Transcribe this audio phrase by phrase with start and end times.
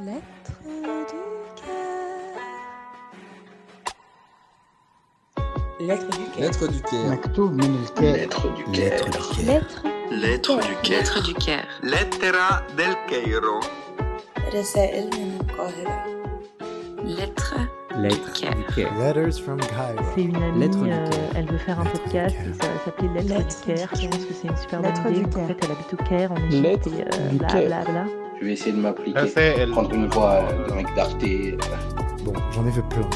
[0.00, 0.20] Lettre
[0.54, 1.76] du cœur.
[5.80, 6.40] Lettre du cœur.
[6.40, 7.10] Lettre du Caire.
[7.10, 9.04] مكتوب من الكاتب Lettre du Caire.
[9.04, 9.62] Lettre du cœur.
[10.10, 10.98] Lettre du Caire.
[11.00, 11.64] Lettre du cœur.
[11.82, 13.60] Lettera del Cairo.
[14.54, 16.04] رسائل من القاهرة.
[17.04, 17.54] Lettre
[17.90, 18.54] du Lettre Caire.
[18.56, 18.92] du Caire.
[18.98, 20.04] Letters from Cairo.
[20.14, 21.30] C'est une amie, Lettre du euh, Caire.
[21.36, 22.46] elle veut faire un Lettre du podcast, Caire.
[22.48, 23.88] et ça va s'appeler Lettre, Lettre du Caire.
[23.94, 25.28] du Je pense que c'est une super Lettre bonne du idée.
[25.30, 25.46] En Caire.
[25.48, 27.66] fait, elle habite au Caire, en Égypte, Lettre et euh, du bla Caire.
[27.66, 28.04] bla bla.
[28.39, 29.19] Je vais essayer de m'appliquer.
[29.19, 29.71] Rachel.
[29.71, 31.17] Prendre une voix euh, de mec d'Arte.
[32.23, 33.09] Bon, j'en ai fait plein.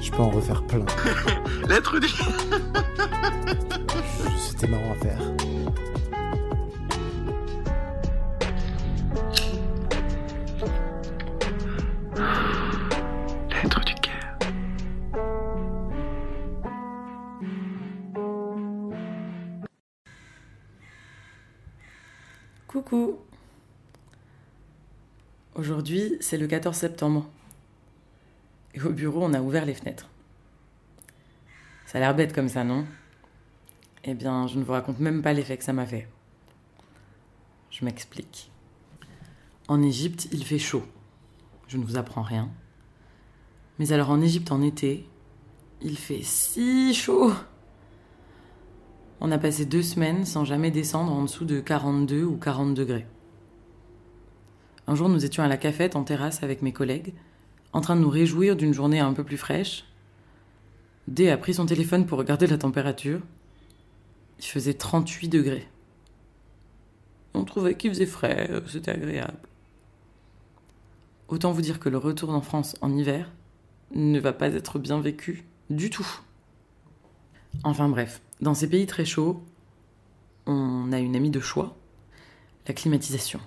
[0.00, 0.84] Je peux en refaire plein.
[1.68, 2.08] Lettre du
[4.38, 5.18] C'était marrant à faire.
[13.50, 14.38] Lettre du cœur.
[22.66, 23.18] Coucou
[25.54, 27.28] Aujourd'hui, c'est le 14 septembre.
[28.74, 30.10] Et au bureau, on a ouvert les fenêtres.
[31.86, 32.84] Ça a l'air bête comme ça, non?
[34.02, 36.08] Eh bien, je ne vous raconte même pas l'effet que ça m'a fait.
[37.70, 38.50] Je m'explique.
[39.68, 40.84] En Égypte, il fait chaud.
[41.68, 42.50] Je ne vous apprends rien.
[43.78, 45.08] Mais alors en Égypte en été,
[45.82, 47.32] il fait si chaud
[49.20, 53.06] on a passé deux semaines sans jamais descendre en dessous de 42 ou 40 degrés.
[54.86, 57.14] Un jour, nous étions à la cafette en terrasse avec mes collègues,
[57.72, 59.84] en train de nous réjouir d'une journée un peu plus fraîche.
[61.08, 63.20] D a pris son téléphone pour regarder la température.
[64.38, 65.68] Il faisait 38 degrés.
[67.34, 69.38] On trouvait qu'il faisait frais, euh, c'était agréable.
[71.28, 73.30] Autant vous dire que le retour en France en hiver
[73.94, 76.06] ne va pas être bien vécu du tout.
[77.64, 79.42] Enfin bref, dans ces pays très chauds,
[80.46, 81.76] on a une amie de choix,
[82.68, 83.40] la climatisation.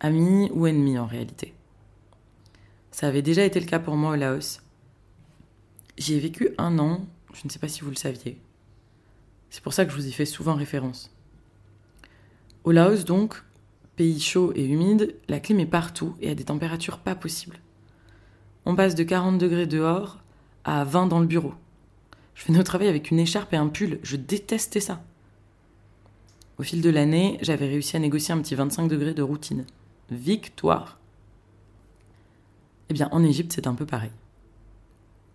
[0.00, 1.54] Amie ou ennemi en réalité.
[2.90, 4.60] Ça avait déjà été le cas pour moi au Laos.
[5.96, 8.38] J'y ai vécu un an, je ne sais pas si vous le saviez.
[9.48, 11.10] C'est pour ça que je vous y fais souvent référence.
[12.64, 13.42] Au Laos donc,
[13.96, 17.58] pays chaud et humide, la clim est partout et à des températures pas possibles.
[18.66, 20.18] On passe de 40 degrés dehors
[20.64, 21.54] à 20 dans le bureau.
[22.34, 23.98] Je venais au travail avec une écharpe et un pull.
[24.02, 25.02] Je détestais ça.
[26.58, 29.64] Au fil de l'année, j'avais réussi à négocier un petit 25 degrés de routine.
[30.10, 30.98] Victoire.
[32.88, 34.12] Eh bien, en Égypte, c'est un peu pareil.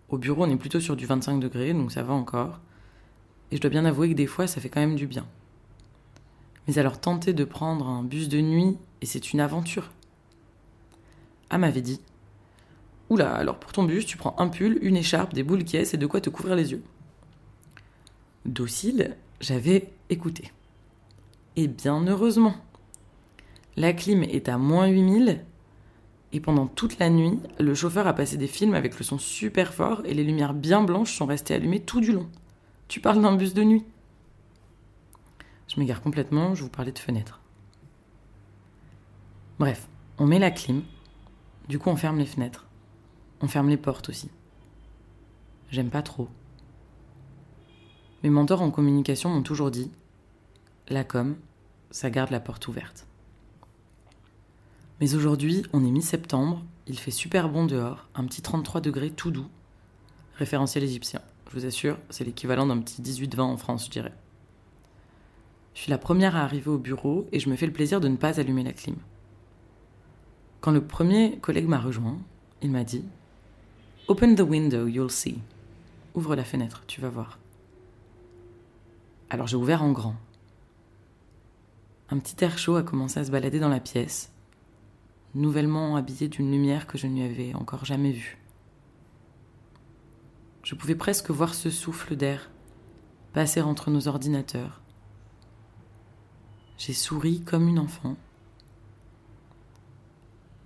[0.08, 2.60] Au bureau, on est plutôt sur du 25 degrés, donc ça va encore.
[3.50, 5.26] Et je dois bien avouer que des fois, ça fait quand même du bien.
[6.66, 9.90] Mais alors, tenter de prendre un bus de nuit, et c'est une aventure.
[11.50, 12.00] Ah m'avait dit
[13.10, 15.98] Oula, alors pour ton bus, tu prends un pull, une écharpe, des boules caisses et
[15.98, 16.82] de quoi te couvrir les yeux.
[18.46, 20.50] Docile, j'avais écouté.
[21.56, 22.54] Et bien heureusement.
[23.76, 25.44] La clim est à moins 8000
[26.32, 29.74] et pendant toute la nuit, le chauffeur a passé des films avec le son super
[29.74, 32.28] fort et les lumières bien blanches sont restées allumées tout du long.
[32.88, 33.84] Tu parles d'un bus de nuit
[35.68, 37.40] Je m'égare complètement, je vous parlais de fenêtre.
[39.58, 40.82] Bref, on met la clim,
[41.68, 42.66] du coup on ferme les fenêtres.
[43.42, 44.30] On ferme les portes aussi.
[45.70, 46.28] J'aime pas trop.
[48.22, 49.90] Mes mentors en communication m'ont toujours dit
[50.88, 51.36] la com,
[51.90, 53.06] ça garde la porte ouverte.
[55.00, 59.30] Mais aujourd'hui, on est mi-septembre, il fait super bon dehors, un petit 33 degrés tout
[59.30, 59.48] doux.
[60.36, 61.20] Référentiel égyptien.
[61.48, 64.12] Je vous assure, c'est l'équivalent d'un petit 18-20 en France, je dirais.
[65.74, 68.08] Je suis la première à arriver au bureau et je me fais le plaisir de
[68.08, 68.96] ne pas allumer la clim.
[70.60, 72.18] Quand le premier collègue m'a rejoint,
[72.62, 73.04] il m'a dit
[74.08, 75.38] Open the window, you'll see.
[76.14, 77.38] Ouvre la fenêtre, tu vas voir.
[79.30, 80.16] Alors j'ai ouvert en grand.
[82.10, 84.30] Un petit air chaud a commencé à se balader dans la pièce,
[85.34, 88.38] nouvellement habillé d'une lumière que je n'y avais encore jamais vue.
[90.62, 92.50] Je pouvais presque voir ce souffle d'air
[93.32, 94.80] passer entre nos ordinateurs.
[96.78, 98.16] J'ai souri comme une enfant.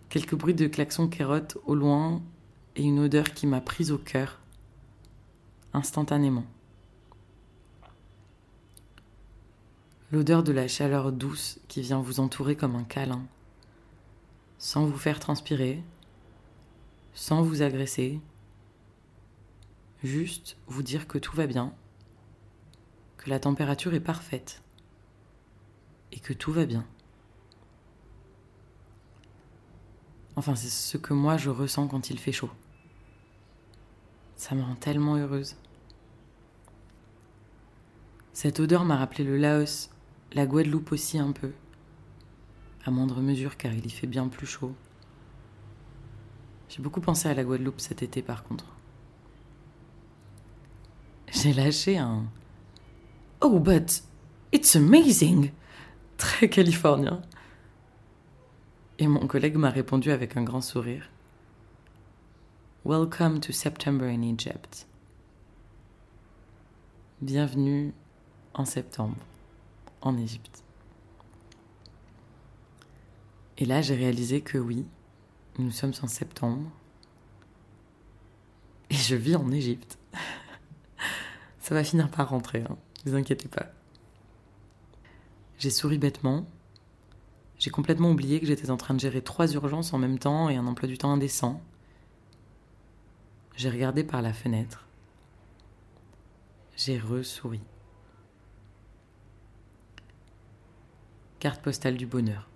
[0.08, 2.22] Quelques bruits de klaxons kérotes au loin
[2.74, 4.40] et une odeur qui m'a prise au cœur
[5.72, 6.46] instantanément.
[10.12, 13.26] L'odeur de la chaleur douce qui vient vous entourer comme un câlin,
[14.58, 15.82] sans vous faire transpirer,
[17.14, 18.20] sans vous agresser,
[20.02, 21.74] juste vous dire que tout va bien,
[23.16, 24.62] que la température est parfaite
[26.12, 26.86] et que tout va bien.
[30.36, 32.50] Enfin, c'est ce que moi je ressens quand il fait chaud.
[34.36, 35.56] Ça me rend tellement heureuse.
[38.34, 39.88] Cette odeur m'a rappelé le Laos,
[40.32, 41.52] la Guadeloupe aussi un peu,
[42.86, 44.74] à moindre mesure car il y fait bien plus chaud.
[46.68, 48.66] J'ai beaucoup pensé à la Guadeloupe cet été par contre.
[51.32, 52.24] J'ai lâché un
[53.40, 54.02] Oh, but
[54.52, 55.50] it's amazing
[56.16, 57.20] Très californien.
[58.98, 61.10] Et mon collègue m'a répondu avec un grand sourire.
[62.84, 64.86] Welcome to September in Egypt.
[67.20, 67.92] Bienvenue
[68.54, 69.16] en septembre
[70.00, 70.65] en Égypte.
[73.58, 74.86] Et là, j'ai réalisé que oui,
[75.58, 76.70] nous sommes en septembre
[78.90, 79.98] et je vis en Égypte.
[81.60, 83.66] Ça va finir par rentrer, hein, ne vous inquiétez pas.
[85.58, 86.46] J'ai souri bêtement.
[87.58, 90.56] J'ai complètement oublié que j'étais en train de gérer trois urgences en même temps et
[90.56, 91.62] un emploi du temps indécent.
[93.56, 94.86] J'ai regardé par la fenêtre.
[96.76, 97.62] J'ai ressouri.
[101.38, 102.46] Carte postale du bonheur.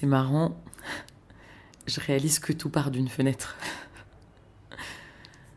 [0.00, 0.56] C'est marrant.
[1.88, 3.56] Je réalise que tout part d'une fenêtre.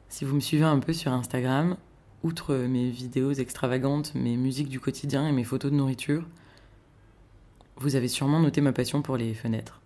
[0.09, 1.77] si vous me suivez un peu sur Instagram,
[2.23, 6.27] outre mes vidéos extravagantes, mes musiques du quotidien et mes photos de nourriture,
[7.75, 9.79] vous avez sûrement noté ma passion pour les fenêtres.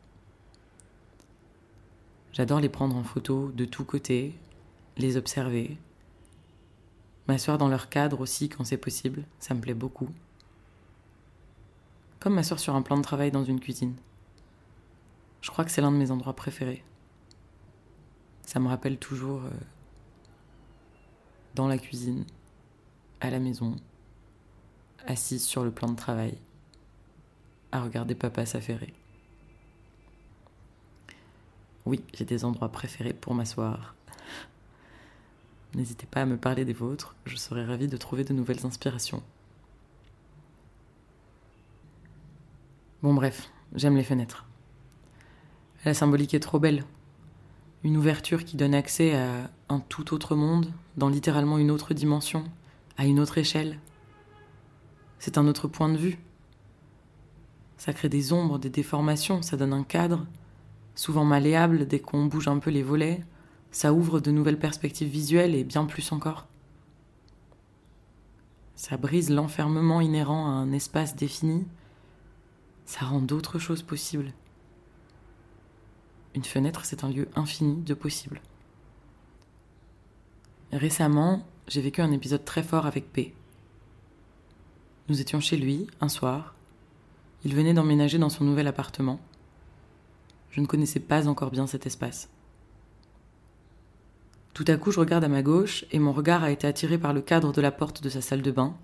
[2.32, 4.36] J'adore les prendre en photo de tous côtés,
[4.96, 5.78] les observer,
[7.28, 10.08] m'asseoir dans leur cadre aussi quand c'est possible, ça me plaît beaucoup.
[12.22, 13.96] Comme m'asseoir sur un plan de travail dans une cuisine.
[15.46, 16.84] Je crois que c'est l'un de mes endroits préférés.
[18.42, 19.52] Ça me rappelle toujours euh,
[21.54, 22.26] dans la cuisine,
[23.22, 23.76] à la maison,
[25.06, 26.36] assise sur le plan de travail,
[27.72, 28.92] à regarder papa s'affairer.
[31.86, 33.94] Oui, j'ai des endroits préférés pour m'asseoir.
[35.76, 39.22] N'hésitez pas à me parler des vôtres, je serais ravie de trouver de nouvelles inspirations.
[43.04, 44.48] Bon bref, j'aime les fenêtres.
[45.86, 46.84] La symbolique est trop belle.
[47.84, 52.44] Une ouverture qui donne accès à un tout autre monde, dans littéralement une autre dimension,
[52.98, 53.80] à une autre échelle.
[55.20, 56.18] C'est un autre point de vue.
[57.78, 60.26] Ça crée des ombres, des déformations, ça donne un cadre,
[60.96, 63.24] souvent malléable dès qu'on bouge un peu les volets,
[63.70, 66.48] ça ouvre de nouvelles perspectives visuelles et bien plus encore.
[68.76, 71.68] Ça brise l'enfermement inhérent à un espace défini,
[72.86, 74.34] ça rend d'autres choses possibles.
[76.36, 78.42] Une fenêtre, c'est un lieu infini de possibles.
[80.74, 83.34] Récemment, j'ai vécu un épisode très fort avec P.
[85.08, 86.54] Nous étions chez lui, un soir.
[87.46, 89.22] Il venait d'emménager dans son nouvel appartement.
[90.52, 92.30] Je ne connaissais pas encore bien cet espace.
[94.54, 97.14] Tout à coup, je regarde à ma gauche et mon regard a été attiré par
[97.14, 98.76] le cadre de la porte de sa salle de bain,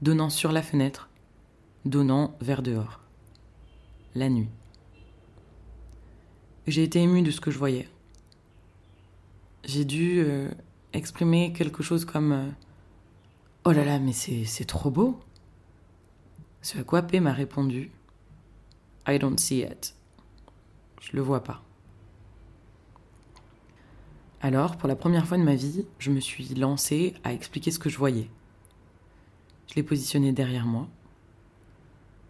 [0.00, 1.10] donnant sur la fenêtre,
[1.84, 3.00] donnant vers dehors.
[4.14, 4.48] La nuit
[6.66, 7.88] j'ai été émue de ce que je voyais.
[9.64, 10.48] J'ai dû euh,
[10.92, 12.48] exprimer quelque chose comme euh,
[13.64, 15.20] Oh là là, mais c'est trop beau.
[16.62, 17.90] Ce à quoi P m'a répondu
[19.06, 19.94] I don't see it.
[21.00, 21.62] Je le vois pas.
[24.42, 27.78] Alors, pour la première fois de ma vie, je me suis lancée à expliquer ce
[27.78, 28.30] que je voyais.
[29.68, 30.88] Je l'ai positionné derrière moi.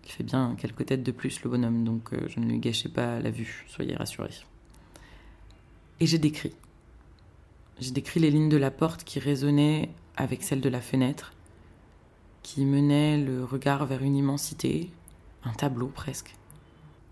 [0.04, 2.88] Il fait bien quelques têtes de plus, le bonhomme, donc euh, je ne lui gâchais
[2.88, 4.30] pas la vue, soyez rassurés.
[6.00, 6.52] Et j'ai décrit.
[7.78, 11.33] J'ai décrit les lignes de la porte qui résonnaient avec celles de la fenêtre,
[12.42, 14.90] qui menaient le regard vers une immensité,
[15.45, 16.35] un tableau presque,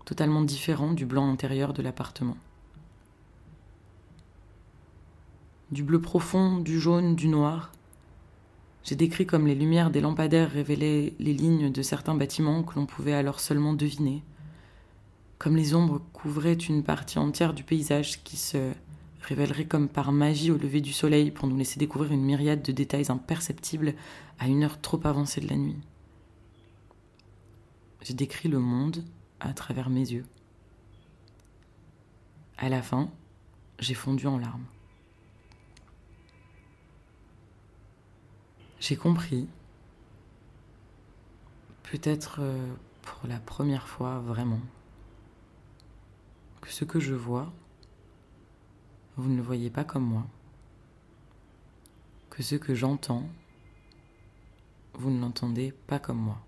[0.05, 2.37] totalement différent du blanc intérieur de l'appartement.
[5.71, 7.71] Du bleu profond, du jaune, du noir,
[8.83, 12.85] j'ai décrit comme les lumières des lampadaires révélaient les lignes de certains bâtiments que l'on
[12.85, 14.23] pouvait alors seulement deviner,
[15.37, 18.71] comme les ombres couvraient une partie entière du paysage qui se
[19.21, 22.71] révélerait comme par magie au lever du soleil pour nous laisser découvrir une myriade de
[22.71, 23.93] détails imperceptibles
[24.39, 25.77] à une heure trop avancée de la nuit.
[28.01, 29.03] J'ai décrit le monde
[29.39, 30.25] à travers mes yeux.
[32.57, 33.09] À la fin,
[33.79, 34.65] j'ai fondu en larmes.
[38.79, 39.49] J'ai compris,
[41.83, 44.61] peut-être euh, pour la première fois vraiment,
[46.61, 47.51] que ce que je vois,
[49.17, 50.25] vous ne le voyez pas comme moi,
[52.29, 53.27] que ce que j'entends,
[54.93, 56.39] vous ne l'entendez pas comme moi.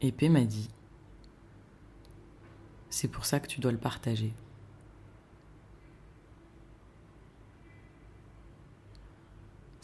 [0.00, 0.70] Épée m'a dit,
[2.88, 4.32] c'est pour ça que tu dois le partager.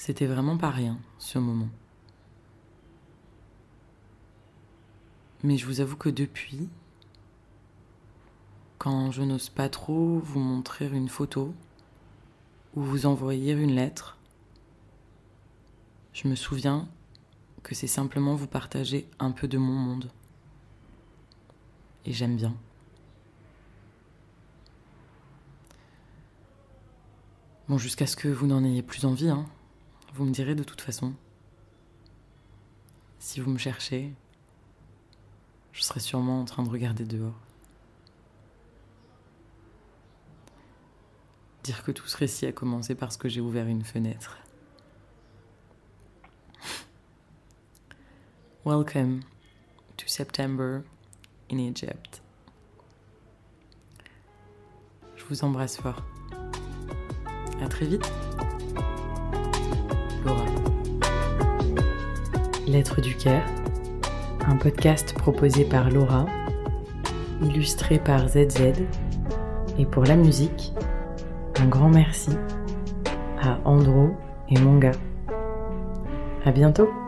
[0.01, 1.69] C'était vraiment pas rien, ce moment.
[5.43, 6.71] Mais je vous avoue que depuis,
[8.79, 11.53] quand je n'ose pas trop vous montrer une photo
[12.75, 14.17] ou vous envoyer une lettre,
[16.15, 16.89] je me souviens
[17.63, 20.11] que c'est simplement vous partager un peu de mon monde.
[22.07, 22.57] Et j'aime bien.
[27.69, 29.45] Bon, jusqu'à ce que vous n'en ayez plus envie, hein.
[30.13, 31.15] Vous me direz de toute façon.
[33.21, 34.13] Si vous me cherchez,
[35.73, 37.39] je serai sûrement en train de regarder dehors.
[41.63, 44.39] Dire que tout ce récit a commencé parce que j'ai ouvert une fenêtre.
[48.65, 49.21] Welcome
[49.97, 50.83] to September
[51.53, 52.23] in Egypt.
[55.17, 56.03] Je vous embrasse fort.
[57.61, 58.11] À très vite.
[62.71, 63.43] Lettre du cœur.
[64.47, 66.27] Un podcast proposé par Laura,
[67.43, 68.61] illustré par ZZ,
[69.77, 70.73] et pour la musique,
[71.61, 72.31] un grand merci
[73.43, 74.11] à Andro
[74.49, 74.93] et Monga.
[76.45, 77.00] À bientôt!